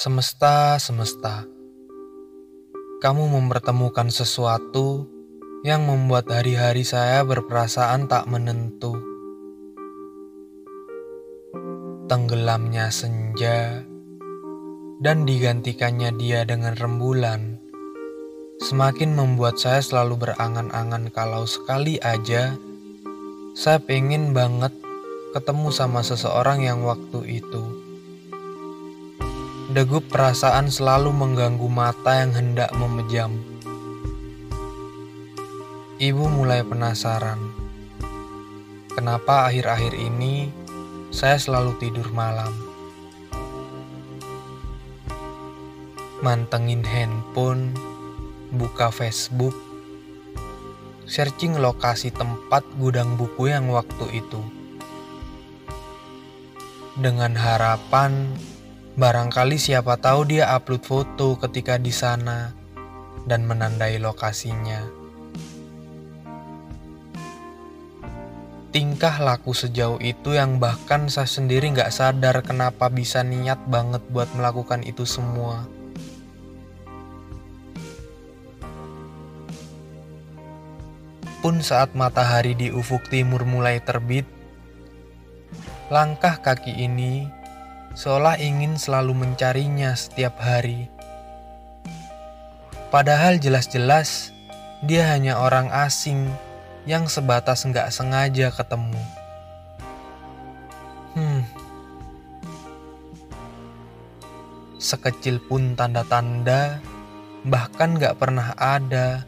Semesta, 0.00 0.80
semesta, 0.80 1.44
kamu 3.04 3.36
mempertemukan 3.36 4.08
sesuatu 4.08 5.04
yang 5.60 5.84
membuat 5.84 6.24
hari-hari 6.32 6.88
saya 6.88 7.20
berperasaan 7.20 8.08
tak 8.08 8.24
menentu. 8.24 8.96
Tenggelamnya 12.08 12.88
senja 12.88 13.84
dan 15.04 15.28
digantikannya 15.28 16.16
dia 16.16 16.48
dengan 16.48 16.80
rembulan 16.80 17.60
semakin 18.64 19.12
membuat 19.12 19.60
saya 19.60 19.84
selalu 19.84 20.16
berangan-angan 20.16 21.12
kalau 21.12 21.44
sekali 21.44 22.00
aja 22.00 22.56
saya 23.52 23.76
pengen 23.76 24.32
banget 24.32 24.72
ketemu 25.36 25.68
sama 25.68 26.00
seseorang 26.00 26.64
yang 26.64 26.88
waktu 26.88 27.44
itu. 27.44 27.79
Degup 29.70 30.10
perasaan 30.10 30.66
selalu 30.66 31.14
mengganggu 31.14 31.70
mata 31.70 32.18
yang 32.18 32.34
hendak 32.34 32.74
memejam. 32.74 33.38
Ibu 35.94 36.26
mulai 36.26 36.66
penasaran. 36.66 37.38
Kenapa 38.90 39.46
akhir-akhir 39.46 39.94
ini 39.94 40.50
saya 41.14 41.38
selalu 41.38 41.78
tidur 41.78 42.10
malam? 42.10 42.50
Mantengin 46.18 46.82
handphone, 46.82 47.70
buka 48.50 48.90
Facebook, 48.90 49.54
searching 51.06 51.54
lokasi 51.62 52.10
tempat 52.10 52.66
gudang 52.74 53.14
buku 53.14 53.54
yang 53.54 53.70
waktu 53.70 54.18
itu. 54.18 54.42
Dengan 56.98 57.38
harapan 57.38 58.34
Barangkali 59.00 59.56
siapa 59.56 59.96
tahu 59.96 60.28
dia 60.28 60.52
upload 60.52 60.84
foto 60.84 61.32
ketika 61.40 61.80
di 61.80 61.88
sana 61.88 62.52
dan 63.24 63.48
menandai 63.48 63.96
lokasinya. 63.96 64.84
Tingkah 68.68 69.16
laku 69.24 69.56
sejauh 69.56 69.96
itu 70.04 70.36
yang 70.36 70.60
bahkan 70.60 71.08
saya 71.08 71.24
sendiri 71.24 71.72
nggak 71.72 71.88
sadar 71.88 72.44
kenapa 72.44 72.92
bisa 72.92 73.24
niat 73.24 73.56
banget 73.72 74.04
buat 74.12 74.28
melakukan 74.36 74.84
itu 74.84 75.08
semua. 75.08 75.64
Pun 81.40 81.64
saat 81.64 81.96
matahari 81.96 82.52
di 82.52 82.68
ufuk 82.68 83.08
timur 83.08 83.48
mulai 83.48 83.80
terbit, 83.80 84.28
langkah 85.88 86.36
kaki 86.36 86.84
ini 86.84 87.39
seolah 87.94 88.38
ingin 88.38 88.78
selalu 88.78 89.14
mencarinya 89.14 89.94
setiap 89.98 90.38
hari. 90.38 90.86
Padahal 92.90 93.38
jelas-jelas 93.38 94.34
dia 94.82 95.14
hanya 95.14 95.38
orang 95.38 95.70
asing 95.70 96.26
yang 96.86 97.06
sebatas 97.06 97.62
nggak 97.66 97.90
sengaja 97.90 98.50
ketemu. 98.50 99.02
Hmm. 101.14 101.42
Sekecil 104.80 105.42
pun 105.42 105.76
tanda-tanda 105.76 106.80
bahkan 107.46 107.94
nggak 107.98 108.18
pernah 108.18 108.54
ada. 108.58 109.26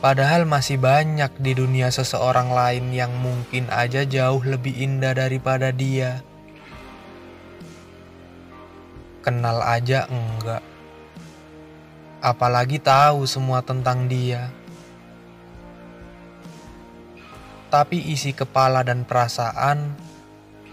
Padahal 0.00 0.48
masih 0.48 0.80
banyak 0.80 1.28
di 1.44 1.52
dunia 1.52 1.92
seseorang 1.92 2.48
lain 2.48 2.88
yang 2.88 3.12
mungkin 3.20 3.68
aja 3.68 4.08
jauh 4.08 4.40
lebih 4.40 4.72
indah 4.72 5.12
daripada 5.12 5.68
dia 5.76 6.24
kenal 9.20 9.60
aja 9.64 10.08
enggak. 10.08 10.64
Apalagi 12.20 12.76
tahu 12.76 13.24
semua 13.24 13.64
tentang 13.64 14.04
dia. 14.08 14.52
Tapi 17.70 18.02
isi 18.10 18.34
kepala 18.34 18.82
dan 18.82 19.06
perasaan, 19.06 19.94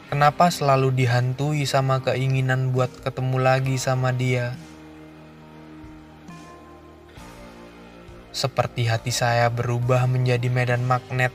kenapa 0.09 0.49
selalu 0.49 0.91
dihantui 0.91 1.63
sama 1.69 2.01
keinginan 2.01 2.73
buat 2.73 2.89
ketemu 3.05 3.37
lagi 3.37 3.77
sama 3.77 4.09
dia? 4.09 4.57
Seperti 8.33 8.89
hati 8.89 9.13
saya 9.13 9.49
berubah 9.53 10.09
menjadi 10.09 10.49
medan 10.49 10.85
magnet 10.85 11.31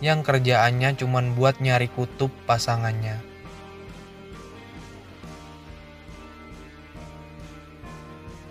yang 0.00 0.24
kerjaannya 0.24 0.96
cuma 0.96 1.20
buat 1.36 1.60
nyari 1.60 1.92
kutub 1.92 2.32
pasangannya. 2.48 3.29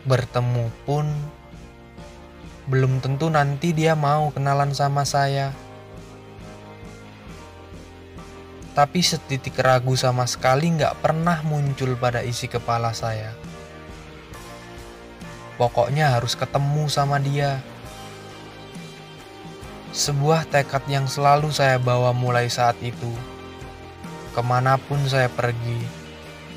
Bertemu 0.10 0.74
pun 0.90 1.06
belum 2.66 2.98
tentu 2.98 3.30
nanti 3.30 3.74
dia 3.78 3.94
mau 3.94 4.34
kenalan 4.34 4.74
sama 4.74 5.06
saya. 5.06 5.54
Tapi 8.74 9.06
setitik 9.06 9.58
ragu 9.62 9.94
sama 9.94 10.26
sekali 10.26 10.74
nggak 10.74 10.98
pernah 10.98 11.46
muncul 11.46 11.94
pada 11.94 12.26
isi 12.26 12.50
kepala 12.50 12.90
saya. 12.94 13.38
Pokoknya 15.62 16.18
harus 16.18 16.34
ketemu 16.34 16.90
sama 16.90 17.22
dia. 17.22 17.62
Sebuah 19.94 20.50
tekad 20.50 20.86
yang 20.90 21.06
selalu 21.06 21.54
saya 21.54 21.78
bawa 21.78 22.14
mulai 22.14 22.50
saat 22.50 22.78
itu. 22.82 23.12
Ke 24.32 24.46
mana 24.46 24.78
pun 24.78 25.02
saya 25.10 25.28
pergi, 25.28 25.82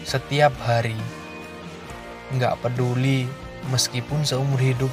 setiap 0.04 0.52
hari, 0.62 0.94
nggak 2.36 2.60
peduli 2.60 3.41
Meskipun 3.70 4.26
seumur 4.26 4.58
hidup, 4.58 4.90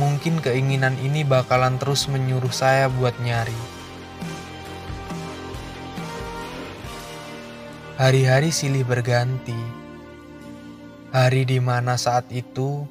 mungkin 0.00 0.40
keinginan 0.42 0.98
ini 0.98 1.22
bakalan 1.22 1.78
terus 1.78 2.08
menyuruh 2.08 2.50
saya 2.50 2.90
buat 2.90 3.14
nyari. 3.22 3.82
Hari-hari 8.00 8.50
silih 8.50 8.82
berganti. 8.82 9.54
Hari 11.12 11.44
di 11.44 11.60
mana 11.60 11.94
saat 12.00 12.26
itu, 12.32 12.88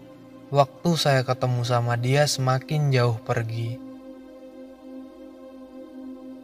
waktu 0.53 0.93
saya 0.93 1.25
ketemu 1.25 1.65
sama 1.65 1.97
dia 1.97 2.29
semakin 2.29 2.93
jauh 2.93 3.17
pergi. 3.19 3.81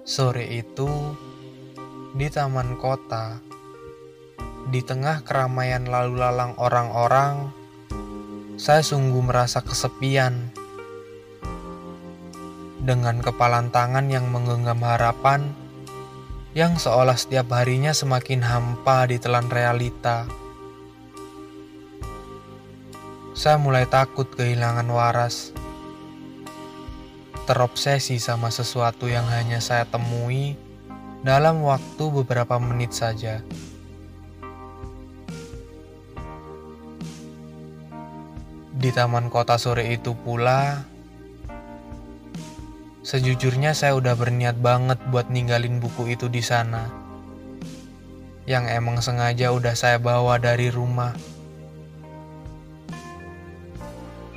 Sore 0.03 0.47
itu, 0.51 0.89
di 2.17 2.27
taman 2.33 2.81
kota, 2.81 3.37
di 4.67 4.81
tengah 4.83 5.21
keramaian 5.23 5.85
lalu 5.85 6.17
lalang 6.19 6.57
orang-orang, 6.57 7.53
saya 8.57 8.81
sungguh 8.81 9.21
merasa 9.21 9.61
kesepian. 9.61 10.49
Dengan 12.81 13.21
kepalan 13.21 13.69
tangan 13.69 14.09
yang 14.09 14.33
menggenggam 14.33 14.81
harapan, 14.81 15.53
yang 16.57 16.73
seolah 16.81 17.13
setiap 17.13 17.53
harinya 17.53 17.93
semakin 17.93 18.41
hampa 18.41 19.05
di 19.05 19.21
telan 19.21 19.45
realita. 19.53 20.25
Saya 23.37 23.61
mulai 23.61 23.85
takut 23.85 24.25
kehilangan 24.33 24.89
waras, 24.89 25.53
terobsesi 27.45 28.17
sama 28.17 28.49
sesuatu 28.49 29.05
yang 29.05 29.29
hanya 29.29 29.61
saya 29.61 29.85
temui 29.85 30.57
dalam 31.21 31.61
waktu 31.61 32.09
beberapa 32.09 32.57
menit 32.57 32.97
saja. 32.97 33.45
Di 38.87 38.95
taman 38.95 39.27
kota 39.27 39.59
sore 39.59 39.83
itu 39.91 40.15
pula, 40.15 40.79
sejujurnya 43.03 43.75
saya 43.75 43.99
udah 43.99 44.15
berniat 44.15 44.63
banget 44.63 44.95
buat 45.11 45.27
ninggalin 45.27 45.83
buku 45.83 46.15
itu 46.15 46.31
di 46.31 46.39
sana. 46.39 46.87
Yang 48.47 48.79
emang 48.79 49.03
sengaja 49.03 49.51
udah 49.51 49.75
saya 49.75 49.99
bawa 49.99 50.39
dari 50.39 50.71
rumah. 50.71 51.11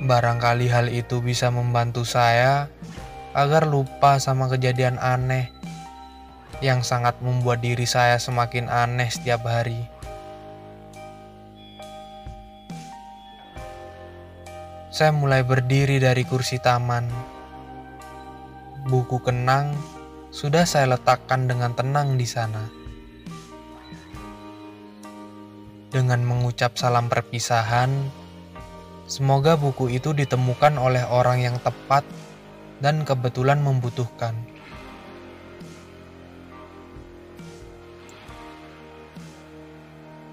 Barangkali 0.03 0.67
hal 0.67 0.91
itu 0.91 1.23
bisa 1.23 1.47
membantu 1.47 2.03
saya 2.03 2.67
agar 3.31 3.63
lupa 3.63 4.19
sama 4.19 4.51
kejadian 4.51 4.99
aneh 4.99 5.47
yang 6.59 6.83
sangat 6.83 7.15
membuat 7.23 7.63
diri 7.63 7.87
saya 7.87 8.19
semakin 8.19 8.67
aneh 8.67 9.07
setiap 9.07 9.47
hari. 9.47 10.00
Saya 15.01 15.17
mulai 15.17 15.41
berdiri 15.41 15.97
dari 15.97 16.21
kursi 16.21 16.61
taman. 16.61 17.09
Buku 18.85 19.17
kenang 19.25 19.73
sudah 20.29 20.61
saya 20.61 20.93
letakkan 20.93 21.49
dengan 21.49 21.73
tenang 21.73 22.21
di 22.21 22.29
sana. 22.29 22.69
Dengan 25.89 26.21
mengucap 26.21 26.77
salam 26.77 27.09
perpisahan, 27.09 27.89
semoga 29.09 29.57
buku 29.57 29.89
itu 29.89 30.13
ditemukan 30.13 30.77
oleh 30.77 31.01
orang 31.09 31.49
yang 31.49 31.57
tepat 31.65 32.05
dan 32.77 33.01
kebetulan 33.01 33.57
membutuhkan. 33.57 34.37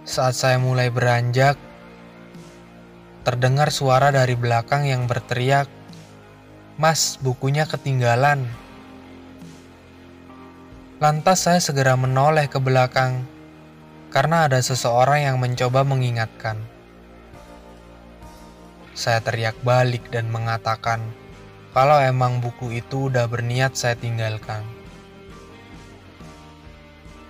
Saat 0.05 0.37
saya 0.37 0.61
mulai 0.61 0.93
beranjak, 0.93 1.57
terdengar 3.29 3.69
suara 3.69 4.09
dari 4.09 4.33
belakang 4.33 4.89
yang 4.89 5.05
berteriak, 5.05 5.69
"Mas, 6.81 7.21
bukunya 7.21 7.69
ketinggalan." 7.69 8.49
Lantas 10.97 11.45
saya 11.45 11.61
segera 11.61 11.93
menoleh 11.93 12.49
ke 12.49 12.57
belakang 12.57 13.29
karena 14.09 14.49
ada 14.49 14.57
seseorang 14.65 15.29
yang 15.29 15.37
mencoba 15.37 15.85
mengingatkan. 15.85 16.57
Saya 18.97 19.21
teriak 19.21 19.61
balik 19.61 20.09
dan 20.09 20.33
mengatakan, 20.33 21.05
kalau 21.77 22.01
emang 22.01 22.41
buku 22.41 22.81
itu 22.81 23.13
udah 23.13 23.29
berniat 23.29 23.77
saya 23.77 23.93
tinggalkan. 23.93 24.65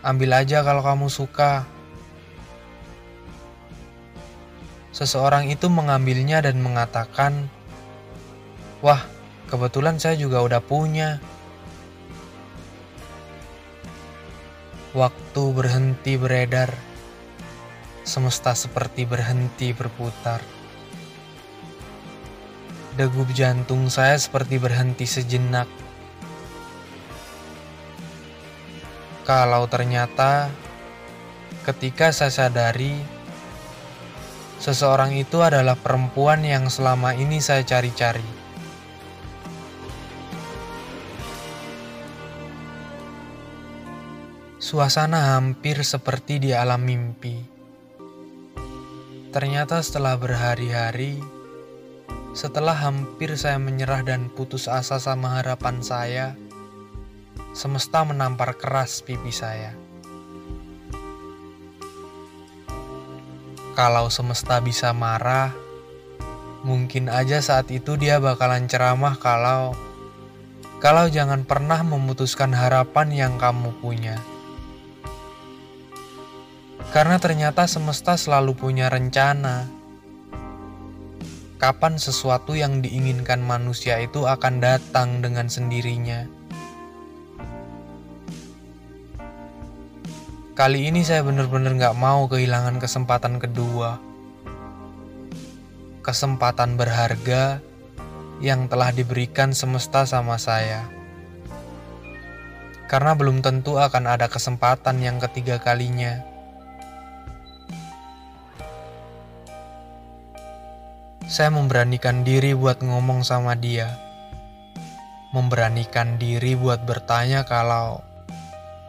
Ambil 0.06 0.31
aja 0.31 0.62
kalau 0.62 0.87
kamu 0.87 1.11
suka. 1.11 1.67
Seseorang 4.99 5.47
itu 5.47 5.71
mengambilnya 5.71 6.43
dan 6.43 6.59
mengatakan, 6.59 7.47
Wah, 8.83 8.99
kebetulan 9.47 9.95
saya 10.03 10.19
juga 10.19 10.43
udah 10.43 10.59
punya. 10.59 11.23
Waktu 14.99 15.43
berhenti 15.55 16.19
beredar, 16.19 16.75
semesta 18.03 18.59
seperti 18.59 19.06
berhenti 19.06 19.71
berputar. 19.71 20.43
Degup 22.99 23.31
jantung 23.31 23.87
saya 23.87 24.19
seperti 24.19 24.59
berhenti 24.59 25.06
sejenak. 25.06 25.71
Kalau 29.23 29.62
ternyata 29.71 30.50
ketika 31.62 32.11
saya 32.11 32.35
sadari 32.35 33.18
seseorang 34.59 35.15
itu 35.15 35.41
adalah 35.43 35.79
perempuan 35.79 36.43
yang 36.43 36.67
selama 36.67 37.15
ini 37.15 37.39
saya 37.39 37.63
cari-cari. 37.63 38.27
Suasana 44.59 45.39
hampir 45.39 45.81
seperti 45.81 46.43
di 46.43 46.51
alam 46.53 46.85
mimpi. 46.85 47.41
Ternyata 49.33 49.81
setelah 49.81 50.19
berhari-hari, 50.21 51.17
setelah 52.37 52.77
hampir 52.77 53.33
saya 53.41 53.57
menyerah 53.57 54.05
dan 54.05 54.29
putus 54.29 54.69
asa 54.69 55.01
sama 55.01 55.41
harapan 55.41 55.81
saya, 55.81 56.37
semesta 57.57 58.05
menampar 58.05 58.61
keras 58.61 59.01
pipi 59.01 59.33
saya. 59.33 59.88
Kalau 63.79 64.11
semesta 64.11 64.59
bisa 64.59 64.91
marah, 64.91 65.55
mungkin 66.67 67.07
aja 67.07 67.39
saat 67.39 67.71
itu 67.71 67.95
dia 67.95 68.19
bakalan 68.19 68.67
ceramah 68.67 69.15
kalau 69.23 69.79
kalau 70.83 71.07
jangan 71.07 71.47
pernah 71.47 71.87
memutuskan 71.87 72.51
harapan 72.51 73.15
yang 73.15 73.35
kamu 73.39 73.71
punya. 73.79 74.19
Karena 76.91 77.23
ternyata 77.23 77.71
semesta 77.71 78.19
selalu 78.19 78.59
punya 78.59 78.91
rencana 78.91 79.71
kapan 81.63 82.03
sesuatu 82.03 82.59
yang 82.59 82.83
diinginkan 82.83 83.39
manusia 83.39 84.03
itu 84.03 84.27
akan 84.27 84.59
datang 84.59 85.23
dengan 85.23 85.47
sendirinya. 85.47 86.38
Kali 90.59 90.91
ini 90.91 91.07
saya 91.07 91.23
benar-benar 91.23 91.71
gak 91.79 91.95
mau 91.95 92.27
kehilangan 92.27 92.83
kesempatan 92.83 93.39
kedua. 93.39 94.03
Kesempatan 96.03 96.75
berharga 96.75 97.63
yang 98.43 98.67
telah 98.67 98.91
diberikan 98.91 99.55
semesta 99.55 100.03
sama 100.03 100.35
saya. 100.35 100.91
Karena 102.91 103.15
belum 103.15 103.39
tentu 103.39 103.79
akan 103.79 104.11
ada 104.11 104.27
kesempatan 104.27 104.99
yang 104.99 105.23
ketiga 105.23 105.63
kalinya. 105.63 106.27
Saya 111.31 111.55
memberanikan 111.55 112.27
diri 112.27 112.51
buat 112.59 112.83
ngomong 112.83 113.23
sama 113.23 113.55
dia. 113.55 113.95
Memberanikan 115.31 116.19
diri 116.19 116.59
buat 116.59 116.83
bertanya 116.83 117.47
kalau 117.47 118.08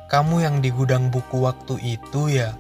kamu 0.10 0.42
yang 0.42 0.58
di 0.58 0.74
gudang 0.74 1.14
buku 1.14 1.46
waktu 1.46 1.78
itu 1.98 2.34
ya. 2.34 2.58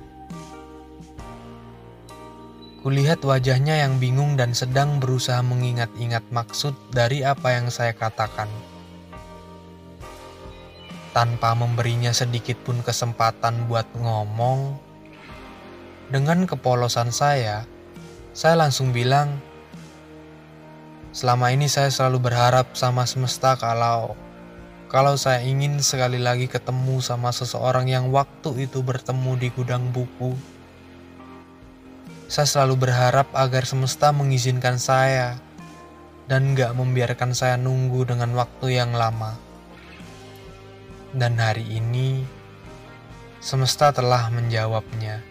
Kulihat 2.86 3.25
wajahnya 3.25 3.81
yang 3.81 3.98
bingung 3.98 4.38
dan 4.38 4.54
sedang 4.54 5.01
berusaha 5.01 5.42
mengingat-ingat 5.42 6.24
maksud 6.30 6.78
dari 6.94 7.25
apa 7.25 7.57
yang 7.57 7.74
saya 7.74 7.92
katakan. 7.98 8.48
Tanpa 11.12 11.57
memberinya 11.57 12.13
sedikit 12.13 12.56
pun 12.62 12.86
kesempatan 12.86 13.66
buat 13.66 13.90
ngomong, 13.98 14.78
dengan 16.13 16.46
kepolosan 16.46 17.10
saya, 17.10 17.66
saya 18.31 18.56
langsung 18.62 18.94
bilang, 18.94 19.42
Selama 21.10 21.50
ini 21.50 21.66
saya 21.66 21.90
selalu 21.90 22.30
berharap 22.30 22.78
sama 22.78 23.10
semesta 23.10 23.57
kalau 23.57 24.13
kalau 24.89 25.13
saya 25.21 25.45
ingin 25.45 25.77
sekali 25.86 26.18
lagi 26.18 26.50
ketemu 26.50 26.97
sama 26.97 27.30
seseorang 27.30 27.86
yang 27.86 28.09
waktu 28.09 28.65
itu 28.65 28.81
bertemu 28.81 29.38
di 29.38 29.47
gudang 29.53 29.94
buku. 29.94 30.33
Saya 32.25 32.50
selalu 32.50 32.89
berharap 32.89 33.30
agar 33.38 33.69
semesta 33.69 34.09
mengizinkan 34.09 34.81
saya 34.81 35.38
dan 36.25 36.57
gak 36.57 36.74
membiarkan 36.74 37.38
saya 37.38 37.53
nunggu 37.62 38.01
dengan 38.09 38.33
waktu 38.33 38.81
yang 38.81 38.97
lama. 38.97 39.38
Dan 41.13 41.38
hari 41.38 41.69
ini, 41.69 42.25
semesta 43.38 43.94
telah 43.94 44.33
menjawabnya. 44.33 45.29